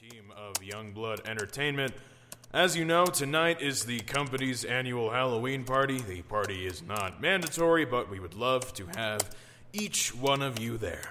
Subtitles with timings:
[0.00, 1.92] team of Youngblood Entertainment.
[2.54, 6.00] As you know, tonight is the company's annual Halloween party.
[6.00, 9.36] The party is not mandatory, but we would love to have
[9.74, 11.10] each one of you there.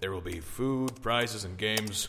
[0.00, 2.08] There will be food, prizes, and games.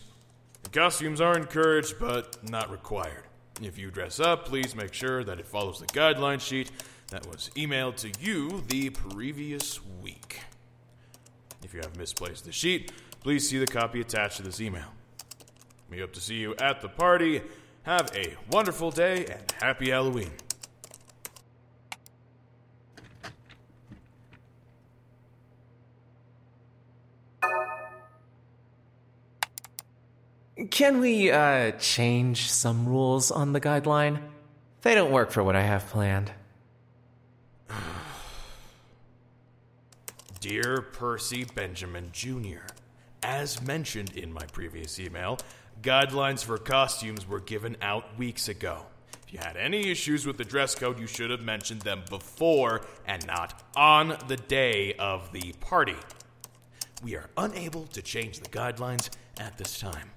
[0.64, 3.26] The costumes are encouraged, but not required.
[3.62, 6.72] If you dress up, please make sure that it follows the guideline sheet
[7.12, 10.40] that was emailed to you the previous week.
[11.64, 14.88] If you have misplaced the sheet, please see the copy attached to this email.
[15.94, 17.44] We hope to see you at the party.
[17.84, 20.32] Have a wonderful day and happy Halloween.
[30.72, 34.20] Can we, uh, change some rules on the guideline?
[34.82, 36.32] They don't work for what I have planned.
[40.40, 42.66] Dear Percy Benjamin Jr.,
[43.22, 45.38] as mentioned in my previous email,
[45.84, 48.86] guidelines for costumes were given out weeks ago.
[49.28, 52.82] If you had any issues with the dress code, you should have mentioned them before
[53.06, 55.98] and not on the day of the party.
[57.04, 60.12] We are unable to change the guidelines at this time.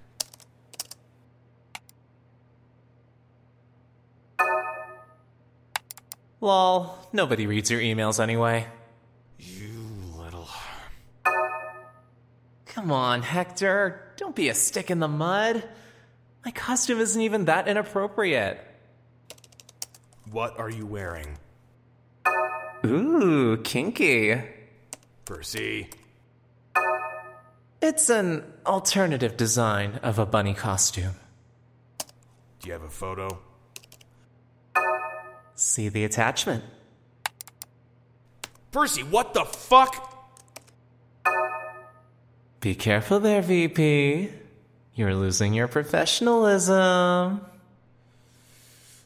[6.40, 8.68] Lol, nobody reads your emails anyway.
[9.38, 10.48] You little.
[12.66, 14.05] Come on, Hector.
[14.16, 15.62] Don't be a stick in the mud.
[16.44, 18.60] My costume isn't even that inappropriate.
[20.30, 21.38] What are you wearing?
[22.84, 24.40] Ooh, kinky.
[25.24, 25.90] Percy.
[27.82, 31.14] It's an alternative design of a bunny costume.
[32.60, 33.38] Do you have a photo?
[35.54, 36.64] See the attachment.
[38.72, 40.15] Percy, what the fuck?
[42.66, 44.28] Be careful there, VP.
[44.96, 47.40] You're losing your professionalism.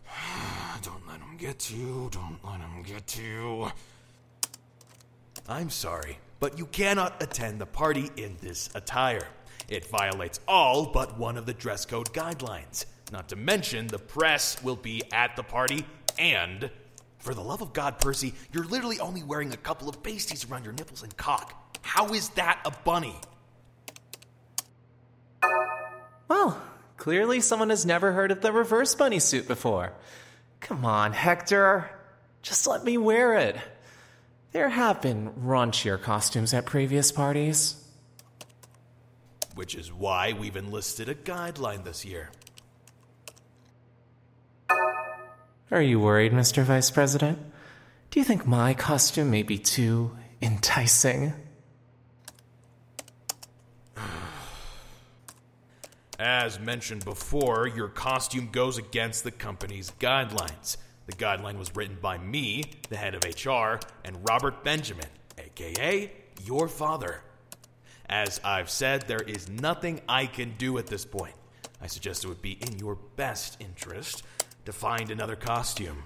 [0.80, 2.08] Don't let him get you.
[2.10, 3.70] Don't let him get to you.
[5.46, 9.28] I'm sorry, but you cannot attend the party in this attire.
[9.68, 12.86] It violates all but one of the dress code guidelines.
[13.12, 15.84] Not to mention, the press will be at the party,
[16.18, 16.70] and
[17.18, 20.64] for the love of God, Percy, you're literally only wearing a couple of pasties around
[20.64, 21.76] your nipples and cock.
[21.82, 23.16] How is that a bunny?
[26.30, 26.62] Well,
[26.96, 29.92] clearly someone has never heard of the reverse bunny suit before.
[30.60, 31.90] Come on, Hector.
[32.40, 33.56] Just let me wear it.
[34.52, 37.84] There have been raunchier costumes at previous parties.
[39.56, 42.30] Which is why we've enlisted a guideline this year.
[45.72, 46.62] Are you worried, Mr.
[46.62, 47.40] Vice President?
[48.12, 51.32] Do you think my costume may be too enticing?
[56.20, 60.76] As mentioned before, your costume goes against the company's guidelines.
[61.06, 65.06] The guideline was written by me, the head of HR, and Robert Benjamin,
[65.38, 66.12] aka
[66.44, 67.22] your father.
[68.06, 71.32] As I've said, there is nothing I can do at this point.
[71.80, 74.22] I suggest it would be in your best interest
[74.66, 76.04] to find another costume.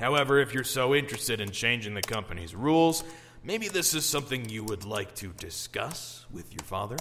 [0.00, 3.04] However, if you're so interested in changing the company's rules,
[3.44, 6.96] maybe this is something you would like to discuss with your father.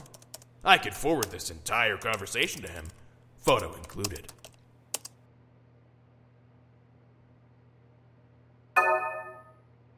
[0.64, 2.86] I could forward this entire conversation to him,
[3.40, 4.28] photo included.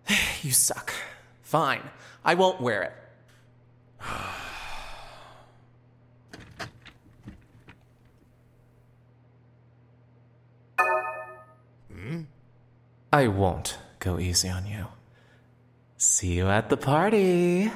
[0.41, 0.93] You suck.
[1.41, 1.81] Fine.
[2.23, 2.93] I won't wear it.
[11.91, 12.21] Hmm?
[13.11, 14.87] I won't go easy on you.
[15.97, 17.69] See you at the party.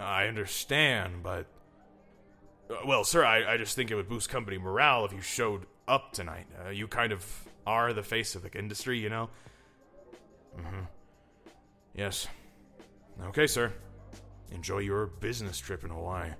[0.00, 1.46] I understand, but.
[2.70, 5.66] Uh, well, sir, I, I just think it would boost company morale if you showed
[5.86, 6.46] up tonight.
[6.64, 7.24] Uh, you kind of
[7.66, 9.30] are the face of the industry, you know?
[10.58, 10.80] Mm hmm.
[11.94, 12.26] Yes.
[13.26, 13.72] Okay, sir.
[14.50, 16.30] Enjoy your business trip in Hawaii.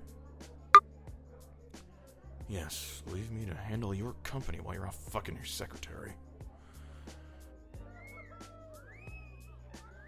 [2.47, 6.13] Yes, leave me to handle your company while you're off fucking your secretary.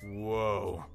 [0.03, 0.85] Whoa.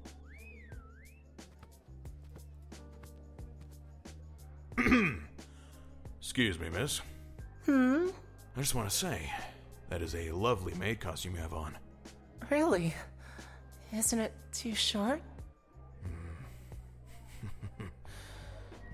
[6.19, 7.01] Excuse me, miss.
[7.65, 8.07] Hmm?
[8.55, 9.31] I just want to say,
[9.89, 11.75] that is a lovely maid costume you have on.
[12.49, 12.93] Really?
[13.93, 15.21] Isn't it too short?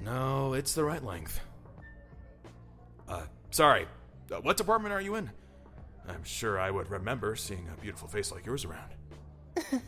[0.02, 1.42] No, it's the right length.
[3.08, 3.86] Uh, sorry.
[4.32, 5.30] Uh, what department are you in?
[6.08, 8.94] I'm sure I would remember seeing a beautiful face like yours around.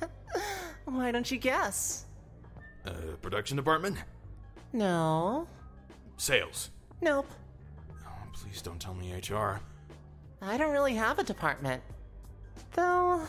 [0.86, 2.06] Why don't you guess?
[2.86, 2.92] Uh,
[3.22, 3.98] production department?
[4.74, 5.48] No.
[6.22, 6.70] Sales?
[7.02, 7.26] Nope.
[8.06, 9.60] Oh, please don't tell me HR.
[10.40, 11.82] I don't really have a department.
[12.74, 13.24] Though,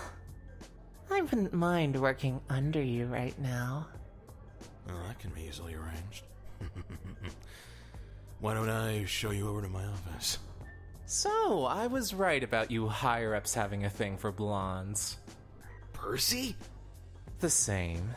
[1.10, 3.86] I wouldn't mind working under you right now.
[4.86, 6.24] Well, that can be easily arranged.
[8.40, 10.38] Why don't I show you over to my office?
[11.06, 15.16] So, I was right about you higher ups having a thing for blondes.
[15.94, 16.56] Percy?
[17.40, 18.10] The same.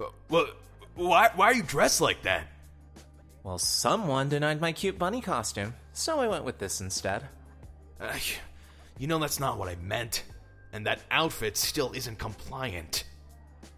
[0.00, 0.48] Uh, Well,
[0.96, 2.48] why, why are you dressed like that?
[3.44, 7.24] Well, someone denied my cute bunny costume, so I went with this instead.
[8.00, 8.14] Uh,
[8.98, 10.24] you know that's not what I meant.
[10.72, 13.04] And that outfit still isn't compliant.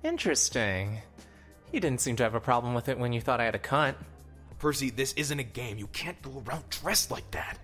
[0.04, 1.00] Interesting.
[1.72, 3.58] You didn't seem to have a problem with it when you thought I had a
[3.58, 3.96] cunt.
[4.60, 5.78] Percy, this isn't a game.
[5.78, 7.58] You can't go around dressed like that.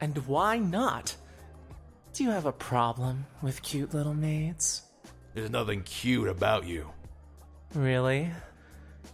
[0.00, 1.14] And why not?
[2.14, 4.82] Do you have a problem with cute little maids?
[5.34, 6.88] There's nothing cute about you.
[7.74, 8.30] Really?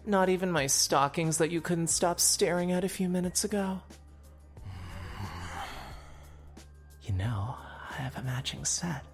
[0.08, 3.82] Not even my stockings that you couldn't stop staring at a few minutes ago?
[7.02, 7.54] You know,
[7.90, 9.04] I have a matching set.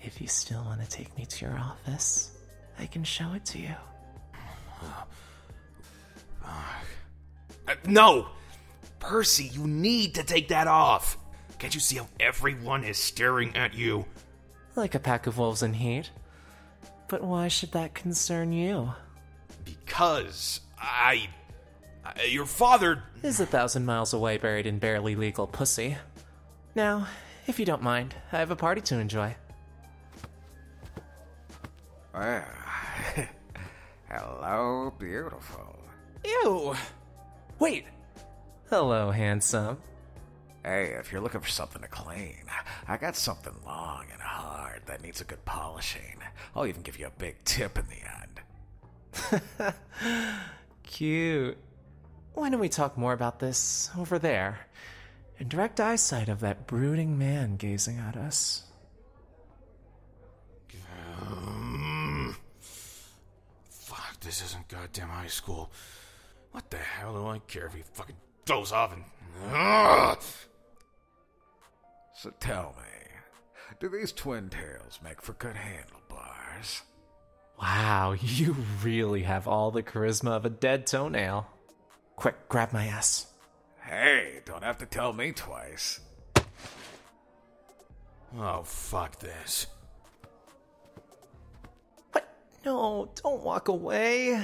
[0.00, 2.32] If you still want to take me to your office,
[2.78, 3.74] I can show it to you.
[7.66, 8.26] Uh, no!
[8.98, 11.16] Percy, you need to take that off.
[11.58, 14.04] Can't you see how everyone is staring at you?
[14.76, 16.10] Like a pack of wolves in heat.
[17.08, 18.92] But why should that concern you?
[19.64, 21.28] Because I.
[22.04, 23.02] I your father.
[23.22, 25.96] Is a thousand miles away buried in barely legal pussy.
[26.74, 27.06] Now,
[27.46, 29.36] if you don't mind, I have a party to enjoy.
[32.12, 32.44] Well,
[34.08, 35.78] hello, beautiful.
[36.24, 36.74] Ew!
[37.58, 37.84] Wait!
[38.70, 39.78] Hello, handsome.
[40.64, 42.44] Hey, if you're looking for something to clean,
[42.88, 46.18] I got something long and hard that needs a good polishing.
[46.54, 48.40] I'll even give you a big tip in the end.
[50.82, 51.56] Cute.
[52.34, 54.66] Why don't we talk more about this over there?
[55.38, 58.64] In direct eyesight of that brooding man gazing at us.
[61.20, 62.36] Um,
[63.70, 65.70] fuck, this isn't goddamn high school.
[66.52, 69.04] What the hell do I care if he fucking goes off and.
[69.52, 70.18] Ugh!
[72.16, 73.08] So tell me,
[73.80, 76.82] do these twin tails make for good handlebars?
[77.60, 81.46] Wow, you really have all the charisma of a dead toenail.
[82.16, 83.26] Quick, grab my ass.
[83.82, 86.00] Hey, don't have to tell me twice.
[88.36, 89.66] Oh, fuck this.
[92.12, 92.26] What?
[92.64, 94.40] No, don't walk away.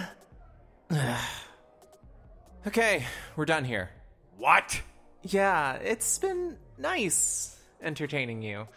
[2.66, 3.04] okay,
[3.36, 3.90] we're done here.
[4.36, 4.80] What?
[5.22, 8.68] Yeah, it's been nice entertaining you,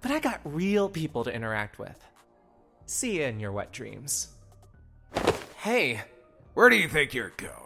[0.00, 1.98] but I got real people to interact with.
[2.90, 4.30] See you in your wet dreams.
[5.58, 6.00] Hey,
[6.54, 7.56] Where do you think you're going?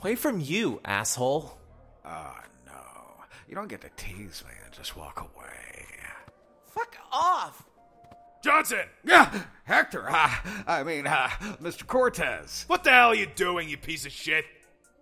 [0.00, 1.56] away from you, asshole.
[2.04, 2.72] Oh, no.
[3.48, 5.86] You don't get to tease me and just walk away.
[6.66, 7.62] Fuck off!
[8.42, 8.82] Johnson!
[9.04, 10.34] Yeah, Hector, uh,
[10.66, 11.28] I mean, uh,
[11.62, 11.86] Mr.
[11.86, 12.64] Cortez.
[12.66, 14.44] What the hell are you doing, you piece of shit?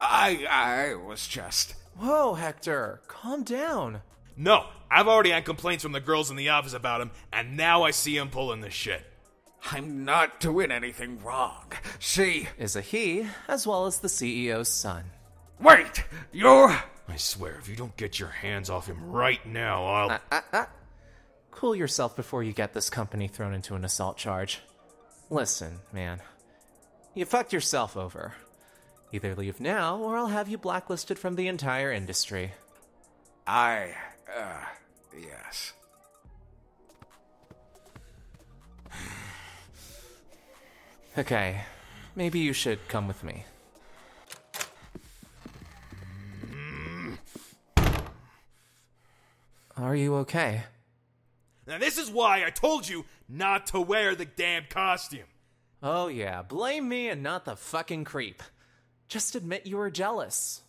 [0.02, 1.76] I, I was just.
[1.96, 4.02] Whoa, Hector, calm down.
[4.36, 7.84] No, I've already had complaints from the girls in the office about him, and now
[7.84, 9.02] I see him pulling this shit.
[9.72, 11.72] I'm not doing anything wrong.
[11.98, 15.04] She Is a he, as well as the CEO's son.
[15.60, 16.68] wait, you're.
[17.08, 20.10] I swear, if you don't get your hands off him right now, I'll.
[20.10, 20.64] Uh, uh, uh,
[21.50, 24.60] cool yourself before you get this company thrown into an assault charge.
[25.30, 26.20] Listen, man.
[27.14, 28.34] You fucked yourself over.
[29.12, 32.52] Either leave now, or I'll have you blacklisted from the entire industry.
[33.46, 33.94] I.
[34.36, 34.64] Uh,
[35.18, 35.72] yes.
[41.18, 41.62] Okay,
[42.14, 43.44] maybe you should come with me.
[49.78, 50.64] Are you okay?
[51.66, 55.26] Now, this is why I told you not to wear the damn costume.
[55.82, 58.42] Oh, yeah, blame me and not the fucking creep.
[59.08, 60.62] Just admit you were jealous.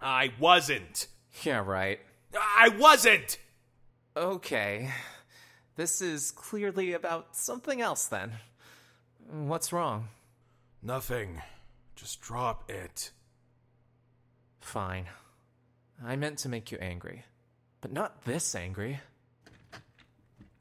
[0.00, 1.06] I wasn't.
[1.42, 2.00] Yeah, right.
[2.34, 3.38] I wasn't!
[4.16, 4.90] Okay.
[5.76, 8.32] This is clearly about something else then.
[9.30, 10.08] What's wrong?
[10.82, 11.42] Nothing.
[11.96, 13.10] Just drop it.
[14.60, 15.06] Fine.
[16.04, 17.24] I meant to make you angry.
[17.80, 19.00] But not this angry.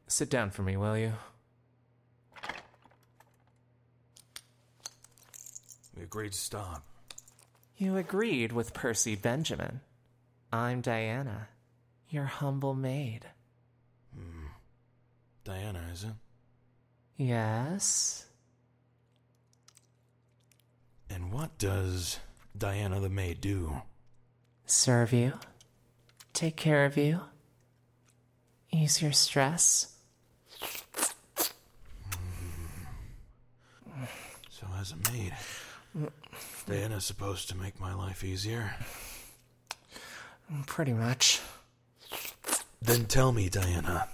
[0.07, 1.13] Sit down for me, will you?
[5.95, 6.83] We agreed to stop.
[7.77, 9.81] You agreed with Percy Benjamin.
[10.51, 11.47] I'm Diana,
[12.09, 13.25] your humble maid.
[14.13, 14.47] Hmm.
[15.43, 16.13] Diana, is it?
[17.17, 18.25] Yes?
[21.21, 22.19] And what does
[22.57, 23.83] Diana the maid do?
[24.65, 25.33] Serve you?
[26.33, 27.19] Take care of you?
[28.71, 29.93] Ease your stress?
[34.49, 35.33] So, as a maid,
[36.67, 38.73] Diana's supposed to make my life easier.
[40.65, 41.39] Pretty much.
[42.81, 44.07] Then tell me, Diana,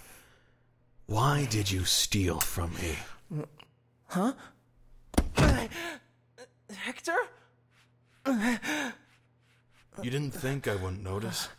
[1.05, 3.45] why did you steal from me?
[6.87, 7.17] Hector?
[10.01, 11.49] You didn't think I wouldn't notice?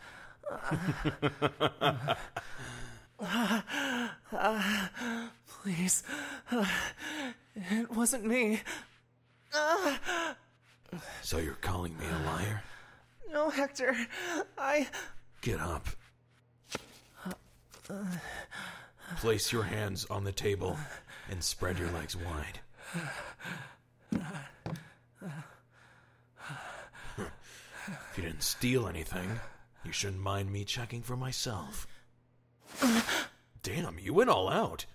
[5.60, 6.02] Please.
[7.54, 8.62] It wasn't me.
[11.20, 12.62] So you're calling me a liar?
[13.30, 13.94] No, Hector.
[14.56, 14.88] I.
[15.42, 15.88] Get up.
[19.18, 20.78] Place your hands on the table
[21.30, 22.60] and spread your legs wide.
[28.18, 29.38] You didn't steal anything,
[29.84, 31.86] you shouldn't mind me checking for myself.
[33.62, 34.86] Damn, you went all out.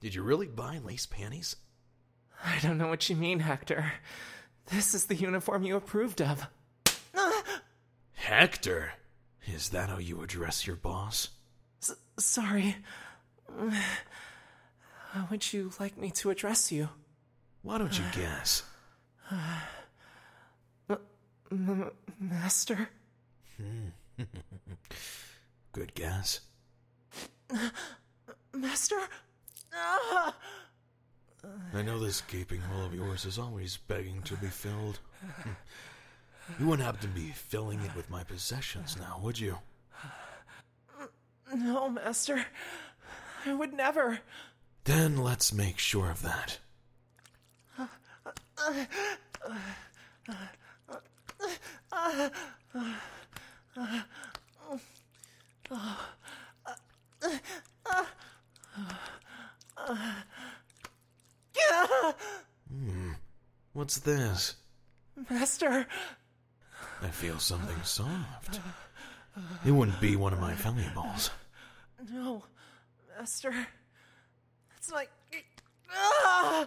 [0.00, 1.56] Did you really buy lace panties?
[2.42, 3.92] I don't know what you mean, Hector.
[4.70, 6.46] This is the uniform you approved of.
[8.14, 8.92] Hector!
[9.46, 11.28] Is that how you address your boss?
[11.82, 12.76] S- sorry.
[15.10, 16.88] How would you like me to address you?
[17.60, 18.62] Why don't you guess?
[19.30, 19.60] Uh,
[22.20, 22.88] Master?
[23.56, 24.24] Hmm.
[25.72, 26.40] Good guess.
[28.54, 28.96] Master?
[29.74, 30.34] Ah!
[31.74, 35.00] I know this gaping hole of yours is always begging to be filled.
[36.58, 39.58] You wouldn't happen to be filling it with my possessions now, would you?
[41.54, 42.44] No, Master.
[43.46, 44.18] I would never.
[44.84, 46.58] Then let's make sure of that.
[47.78, 47.86] Uh,
[48.58, 48.84] uh,
[50.28, 50.34] uh,
[62.70, 63.12] Hmm.
[63.72, 64.56] What's this?
[65.30, 65.86] Master.
[67.02, 68.60] I feel something soft.
[69.64, 71.30] It wouldn't be one of my valuables.
[72.10, 72.44] No,
[73.18, 73.54] Master.
[74.78, 75.10] It's like.
[75.94, 76.66] Ah!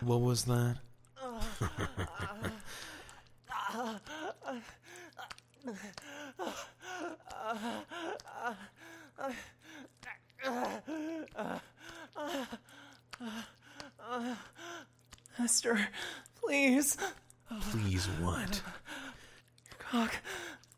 [0.00, 0.76] What was that?
[15.38, 15.78] Master,
[16.40, 16.96] please.
[17.70, 18.62] Please, what?
[19.78, 20.16] Cock.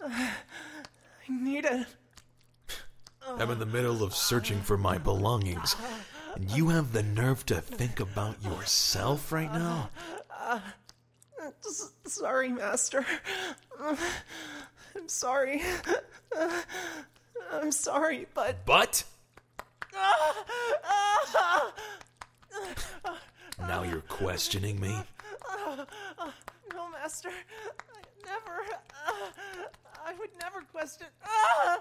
[0.02, 0.32] I
[1.28, 1.86] need it.
[3.26, 5.76] I'm in the middle of searching for my belongings,
[6.34, 9.90] and you have the nerve to think about yourself right now?
[11.64, 13.04] S- sorry, Master.
[13.80, 15.62] I'm sorry.
[17.52, 18.64] I'm sorry, but.
[18.66, 19.04] But
[23.60, 24.96] now you're questioning me?
[26.74, 27.28] No, Master.
[27.30, 28.64] I never.
[30.06, 31.06] I would never question.
[31.24, 31.78] Ah!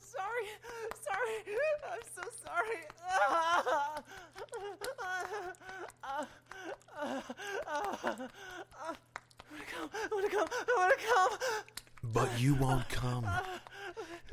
[0.00, 0.46] Sorry,
[1.04, 1.36] sorry,
[1.90, 2.80] I'm so sorry.
[3.20, 3.94] I
[10.10, 11.32] wanna come, I wanna come.
[12.18, 13.28] But you won't come.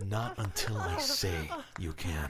[0.03, 2.29] Not until I say you can.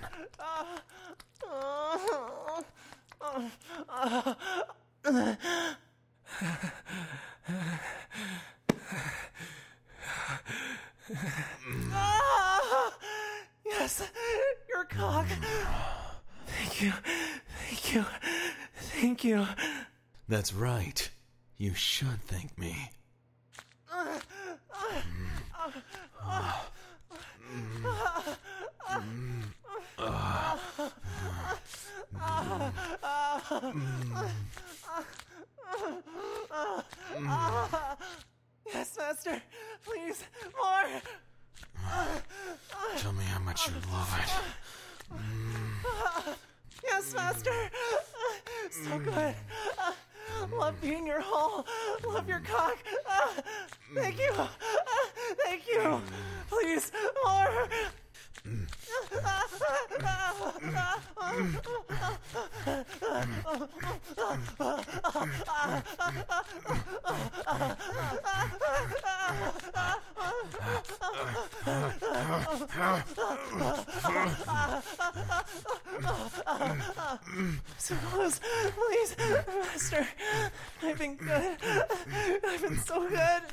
[11.92, 12.92] Ah!
[13.66, 14.04] Yes,
[14.68, 15.28] your cock.
[16.48, 16.92] Thank you,
[17.62, 18.06] thank you,
[18.76, 19.48] thank you.
[20.28, 21.10] That's right.
[21.58, 22.92] You should thank me.
[39.08, 39.40] Master,
[39.86, 40.24] please,
[40.60, 41.02] more.
[42.98, 44.32] Tell me how much you love it.
[45.14, 46.36] Mm.
[46.84, 47.54] Yes, Master.
[48.72, 49.36] So good.
[50.52, 51.68] Love being your hole.
[52.04, 52.80] Love your cock.
[53.94, 54.34] Thank you.
[55.46, 55.78] Thank you.
[55.82, 56.02] Mm.
[56.50, 56.92] Please,
[57.24, 57.68] more.
[58.48, 58.68] Mm
[77.78, 78.40] so close.
[78.40, 80.08] Please, Master.
[80.82, 81.58] I've been good.
[82.44, 83.44] I've been so good.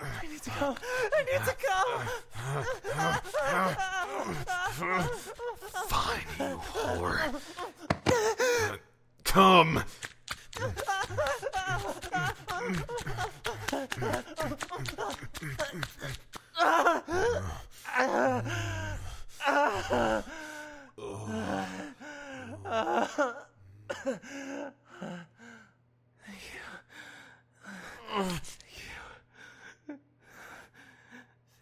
[0.00, 0.76] I need to go.
[1.12, 1.78] I need to go.
[5.88, 7.18] Fine, you whore.
[9.24, 9.82] Come.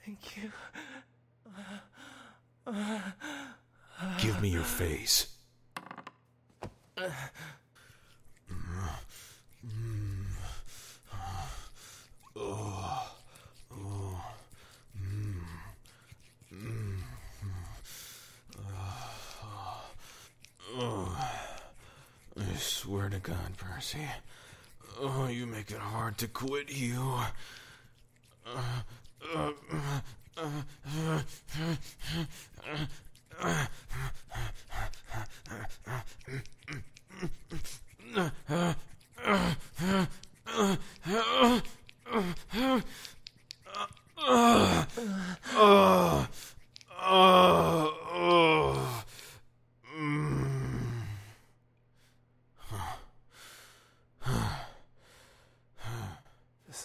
[0.05, 0.53] Thank you.
[4.21, 5.27] Give me your face.
[6.99, 7.09] I
[22.59, 24.07] swear to God, Percy.
[25.01, 27.19] Oh, you make it hard to quit you.
[28.47, 29.55] Oh,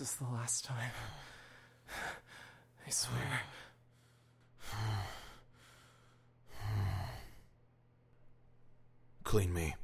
[0.01, 0.91] This is the last time.
[2.88, 3.41] I swear.
[9.23, 9.75] Clean me.